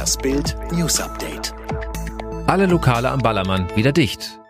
Das 0.00 0.16
Bild 0.16 0.56
News 0.72 0.98
Update. 0.98 1.52
Alle 2.46 2.64
Lokale 2.64 3.10
am 3.10 3.18
Ballermann 3.18 3.66
wieder 3.76 3.92
dicht. 3.92 4.40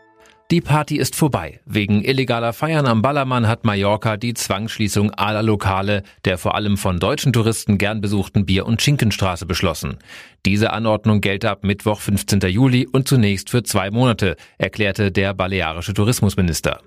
Die 0.53 0.61
Party 0.61 0.97
ist 0.97 1.17
vorbei. 1.17 1.59
Wegen 1.65 2.05
illegaler 2.05 2.53
Feiern 2.53 2.87
am 2.87 3.03
Ballermann 3.03 3.49
hat 3.49 3.65
Mallorca 3.65 4.17
die 4.17 4.35
Zwangsschließung 4.35 5.11
aller 5.11 5.43
Lokale 5.43 6.05
der 6.25 6.39
vor 6.39 6.55
allem 6.55 6.77
von 6.77 7.01
deutschen 7.01 7.33
Touristen 7.33 7.79
gern 7.79 8.01
besuchten 8.01 8.47
Bier- 8.47 8.65
und 8.65 8.81
Schinkenstraße 8.81 9.45
beschlossen. 9.45 9.99
Diese 10.47 10.73
Anordnung 10.73 11.21
gelte 11.21 11.51
ab 11.51 11.65
Mittwoch 11.65 11.99
15. 11.99 12.43
Juli 12.43 12.87
und 12.87 13.09
zunächst 13.09 13.51
für 13.51 13.65
zwei 13.65 13.91
Monate, 13.91 14.37
erklärte 14.57 15.11
der 15.11 15.35
balearische 15.35 15.95
Tourismusminister. 15.95 16.81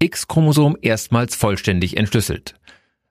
X-Chromosom 0.00 0.76
erstmals 0.82 1.36
vollständig 1.36 1.96
entschlüsselt. 1.96 2.57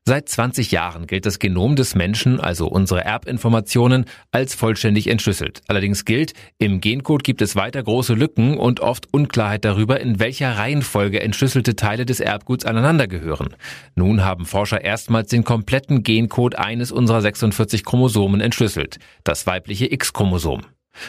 Seit 0.08 0.30
20 0.30 0.72
Jahren 0.72 1.06
gilt 1.06 1.26
das 1.26 1.38
Genom 1.38 1.76
des 1.76 1.94
Menschen, 1.94 2.40
also 2.40 2.68
unsere 2.68 3.04
Erbinformationen, 3.04 4.06
als 4.32 4.56
vollständig 4.56 5.08
entschlüsselt. 5.08 5.64
Allerdings 5.68 6.06
gilt, 6.06 6.32
im 6.60 6.80
Gencode 6.80 7.26
gibt 7.26 7.42
es 7.42 7.58
weiter 7.58 7.84
große 7.84 8.14
Lücken 8.14 8.58
und 8.58 8.80
oft 8.80 9.14
Unklarheit 9.14 9.66
darüber, 9.66 10.00
in 10.00 10.18
welcher 10.18 10.58
Reihenfolge 10.58 11.20
entschlüsselte 11.20 11.76
Teile 11.76 12.06
des 12.06 12.22
Erbguts 12.22 12.64
aneinandergehören. 12.64 13.50
Nun 13.96 14.24
haben 14.24 14.46
Forscher 14.46 14.82
erstmals 14.82 15.28
den 15.28 15.44
kompletten 15.44 16.04
Gencode 16.04 16.56
eines 16.58 16.94
unserer 16.94 17.20
46 17.20 17.84
Chromosomen 17.84 18.40
entschlüsselt, 18.40 19.00
das 19.26 19.46
weibliche 19.46 19.92
X-Chromosom. 19.92 20.62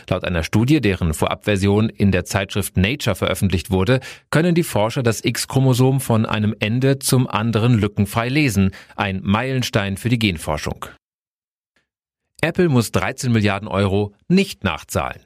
Laut 0.09 0.25
einer 0.25 0.43
Studie, 0.43 0.81
deren 0.81 1.15
Vorabversion 1.15 1.89
in 1.89 2.13
der 2.13 2.25
Zeitschrift 2.25 2.77
Nature 2.77 3.17
veröffentlicht 3.17 3.71
wurde, 3.71 4.01
können 4.31 4.55
die 4.55 4.63
Forscher 4.63 5.03
das 5.03 5.25
X-Chromosom 5.25 6.01
von 6.01 6.27
einem 6.27 6.55
Ende 6.59 6.99
zum 6.99 7.27
anderen 7.29 7.75
lückenfrei 7.79 8.29
lesen, 8.29 8.73
ein 8.97 9.21
Meilenstein 9.23 9.97
für 9.97 10.09
die 10.09 10.19
Genforschung. 10.19 10.87
Apple 12.41 12.69
muss 12.69 12.93
13 12.93 13.33
Milliarden 13.33 13.69
Euro 13.69 14.15
nicht 14.29 14.63
nachzahlen. 14.63 15.23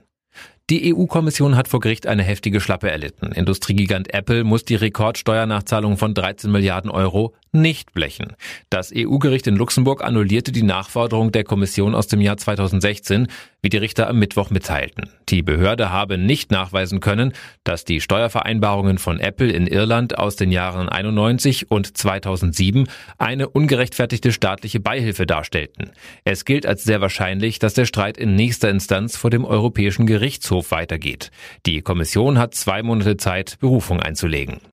Die 0.70 0.94
EU-Kommission 0.94 1.56
hat 1.56 1.68
vor 1.68 1.80
Gericht 1.80 2.06
eine 2.06 2.22
heftige 2.22 2.60
Schlappe 2.60 2.90
erlitten. 2.90 3.32
Industriegigant 3.32 4.14
Apple 4.14 4.44
muss 4.44 4.64
die 4.64 4.76
Rekordsteuernachzahlung 4.76 5.98
von 5.98 6.14
13 6.14 6.50
Milliarden 6.50 6.90
Euro 6.90 7.34
nicht 7.52 7.92
blechen. 7.92 8.34
Das 8.70 8.92
EU-Gericht 8.94 9.46
in 9.46 9.56
Luxemburg 9.56 10.02
annullierte 10.02 10.52
die 10.52 10.62
Nachforderung 10.62 11.32
der 11.32 11.44
Kommission 11.44 11.94
aus 11.94 12.06
dem 12.06 12.20
Jahr 12.20 12.38
2016, 12.38 13.28
wie 13.60 13.68
die 13.68 13.76
Richter 13.76 14.08
am 14.08 14.18
Mittwoch 14.18 14.50
mitteilten. 14.50 15.10
Die 15.28 15.42
Behörde 15.42 15.90
habe 15.90 16.16
nicht 16.16 16.50
nachweisen 16.50 17.00
können, 17.00 17.32
dass 17.62 17.84
die 17.84 18.00
Steuervereinbarungen 18.00 18.98
von 18.98 19.20
Apple 19.20 19.52
in 19.52 19.66
Irland 19.66 20.18
aus 20.18 20.36
den 20.36 20.50
Jahren 20.50 20.88
91 20.88 21.70
und 21.70 21.96
2007 21.96 22.88
eine 23.18 23.48
ungerechtfertigte 23.48 24.32
staatliche 24.32 24.80
Beihilfe 24.80 25.26
darstellten. 25.26 25.90
Es 26.24 26.44
gilt 26.44 26.64
als 26.66 26.84
sehr 26.84 27.00
wahrscheinlich, 27.02 27.58
dass 27.58 27.74
der 27.74 27.84
Streit 27.84 28.16
in 28.16 28.34
nächster 28.34 28.70
Instanz 28.70 29.16
vor 29.16 29.30
dem 29.30 29.44
Europäischen 29.44 30.06
Gerichtshof 30.06 30.70
weitergeht. 30.70 31.30
Die 31.66 31.82
Kommission 31.82 32.38
hat 32.38 32.54
zwei 32.54 32.82
Monate 32.82 33.18
Zeit, 33.18 33.58
Berufung 33.60 34.00
einzulegen. 34.00 34.71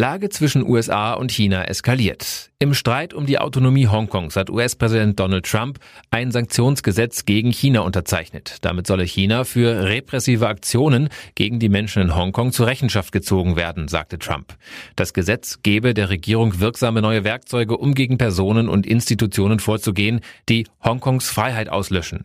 Lage 0.00 0.30
zwischen 0.30 0.66
USA 0.66 1.12
und 1.12 1.30
China 1.30 1.64
eskaliert. 1.64 2.52
Im 2.58 2.72
Streit 2.72 3.12
um 3.12 3.26
die 3.26 3.38
Autonomie 3.38 3.86
Hongkongs 3.86 4.34
hat 4.34 4.48
US-Präsident 4.48 5.20
Donald 5.20 5.44
Trump 5.44 5.78
ein 6.10 6.30
Sanktionsgesetz 6.30 7.26
gegen 7.26 7.50
China 7.52 7.80
unterzeichnet. 7.80 8.56
Damit 8.62 8.86
solle 8.86 9.04
China 9.04 9.44
für 9.44 9.84
repressive 9.84 10.48
Aktionen 10.48 11.10
gegen 11.34 11.58
die 11.58 11.68
Menschen 11.68 12.00
in 12.00 12.16
Hongkong 12.16 12.52
zur 12.52 12.66
Rechenschaft 12.66 13.12
gezogen 13.12 13.56
werden, 13.56 13.88
sagte 13.88 14.18
Trump. 14.18 14.56
Das 14.96 15.12
Gesetz 15.12 15.58
gebe 15.62 15.92
der 15.92 16.08
Regierung 16.08 16.60
wirksame 16.60 17.02
neue 17.02 17.24
Werkzeuge, 17.24 17.76
um 17.76 17.92
gegen 17.92 18.16
Personen 18.16 18.70
und 18.70 18.86
Institutionen 18.86 19.58
vorzugehen, 19.58 20.20
die 20.48 20.66
Hongkongs 20.82 21.28
Freiheit 21.28 21.68
auslöschen. 21.68 22.24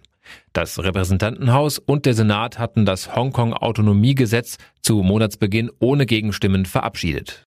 Das 0.54 0.82
Repräsentantenhaus 0.82 1.78
und 1.78 2.06
der 2.06 2.14
Senat 2.14 2.58
hatten 2.58 2.86
das 2.86 3.14
Hongkong-Autonomiegesetz 3.14 4.60
zu 4.82 5.04
Monatsbeginn 5.04 5.72
ohne 5.80 6.06
Gegenstimmen 6.06 6.66
verabschiedet. 6.66 7.46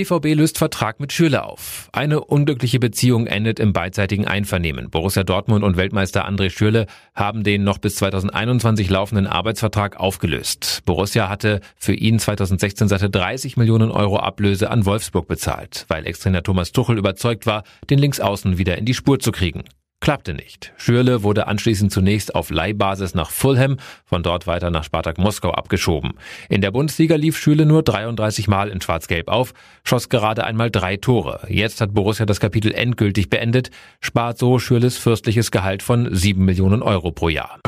BVB 0.00 0.34
löst 0.34 0.56
Vertrag 0.56 0.98
mit 0.98 1.12
Schürle 1.12 1.44
auf. 1.44 1.90
Eine 1.92 2.24
unglückliche 2.24 2.78
Beziehung 2.78 3.26
endet 3.26 3.60
im 3.60 3.74
beidseitigen 3.74 4.26
Einvernehmen. 4.26 4.88
Borussia 4.88 5.24
Dortmund 5.24 5.62
und 5.62 5.76
Weltmeister 5.76 6.26
André 6.26 6.48
Schürle 6.48 6.86
haben 7.14 7.44
den 7.44 7.64
noch 7.64 7.76
bis 7.76 7.96
2021 7.96 8.88
laufenden 8.88 9.26
Arbeitsvertrag 9.26 10.00
aufgelöst. 10.00 10.80
Borussia 10.86 11.28
hatte 11.28 11.60
für 11.76 11.92
ihn 11.92 12.18
2016 12.18 12.88
satte 12.88 13.10
30 13.10 13.58
Millionen 13.58 13.90
Euro 13.90 14.18
Ablöse 14.18 14.70
an 14.70 14.86
Wolfsburg 14.86 15.28
bezahlt, 15.28 15.84
weil 15.88 16.06
Ex-Trainer 16.06 16.42
Thomas 16.42 16.72
Tuchel 16.72 16.96
überzeugt 16.96 17.44
war, 17.44 17.64
den 17.90 17.98
Linksaußen 17.98 18.56
wieder 18.56 18.78
in 18.78 18.86
die 18.86 18.94
Spur 18.94 19.18
zu 19.18 19.32
kriegen. 19.32 19.64
Klappte 20.10 20.34
nicht. 20.34 20.72
Schürle 20.76 21.22
wurde 21.22 21.46
anschließend 21.46 21.92
zunächst 21.92 22.34
auf 22.34 22.50
Leihbasis 22.50 23.14
nach 23.14 23.30
Fulham, 23.30 23.76
von 24.04 24.24
dort 24.24 24.48
weiter 24.48 24.68
nach 24.68 24.82
Spartak 24.82 25.18
Moskau 25.18 25.52
abgeschoben. 25.52 26.14
In 26.48 26.62
der 26.62 26.72
Bundesliga 26.72 27.14
lief 27.14 27.38
Schürle 27.38 27.64
nur 27.64 27.84
33 27.84 28.48
Mal 28.48 28.70
in 28.70 28.80
Schwarz-Gelb 28.80 29.28
auf, 29.28 29.54
schoss 29.84 30.08
gerade 30.08 30.42
einmal 30.42 30.68
drei 30.68 30.96
Tore. 30.96 31.46
Jetzt 31.48 31.80
hat 31.80 31.94
Borussia 31.94 32.26
das 32.26 32.40
Kapitel 32.40 32.74
endgültig 32.74 33.30
beendet, 33.30 33.70
spart 34.00 34.36
so 34.36 34.58
Schürles 34.58 34.98
fürstliches 34.98 35.52
Gehalt 35.52 35.84
von 35.84 36.12
7 36.12 36.44
Millionen 36.44 36.82
Euro 36.82 37.12
pro 37.12 37.28
Jahr. 37.28 37.59